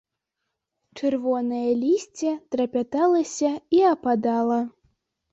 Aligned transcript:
Чырвонае 0.99 1.73
лісце 1.81 2.31
трапяталася 2.55 3.51
і 3.77 3.83
ападала. 3.91 4.57